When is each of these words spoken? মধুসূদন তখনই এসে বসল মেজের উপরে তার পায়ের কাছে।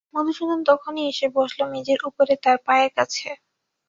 মধুসূদন 0.13 0.59
তখনই 0.69 1.03
এসে 1.11 1.27
বসল 1.35 1.59
মেজের 1.71 1.99
উপরে 2.09 2.33
তার 2.43 2.57
পায়ের 2.65 2.91
কাছে। 2.97 3.27